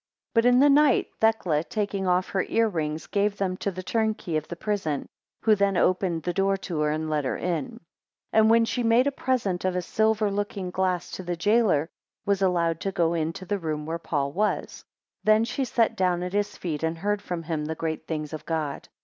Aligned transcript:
10 0.33 0.33
But 0.33 0.45
in 0.47 0.59
the 0.59 0.67
night, 0.71 1.09
Thecla 1.19 1.63
taking 1.63 2.07
off 2.07 2.29
her 2.29 2.43
ear 2.49 2.67
rings, 2.67 3.05
gave 3.05 3.37
them 3.37 3.55
to 3.57 3.69
the 3.69 3.83
turnkey 3.83 4.35
of 4.35 4.47
the 4.47 4.55
prison, 4.55 5.07
who 5.43 5.53
then 5.53 5.77
opened 5.77 6.23
the 6.23 6.33
door 6.33 6.57
to 6.57 6.79
her, 6.79 6.89
and 6.89 7.07
let 7.07 7.23
her 7.23 7.37
in; 7.37 7.45
11 7.65 7.79
And 8.33 8.49
when 8.49 8.65
she 8.65 8.81
made 8.81 9.05
a 9.05 9.11
present 9.11 9.63
of 9.63 9.75
a 9.75 9.81
silver 9.83 10.31
looking 10.31 10.71
glass 10.71 11.11
to 11.11 11.21
the 11.23 11.35
jailor, 11.35 11.87
was 12.25 12.41
allowed 12.41 12.79
to 12.79 12.91
go 12.91 13.13
into 13.13 13.45
the 13.45 13.59
room 13.59 13.85
where 13.85 13.99
Paul 13.99 14.31
was; 14.31 14.83
then 15.23 15.43
she 15.45 15.63
set 15.65 15.95
down 15.95 16.23
at 16.23 16.33
his 16.33 16.57
feet, 16.57 16.81
and 16.81 16.97
heard 16.97 17.21
from 17.21 17.43
him 17.43 17.65
the 17.65 17.75
great 17.75 18.07
things 18.07 18.33
of 18.33 18.43
God. 18.47 18.89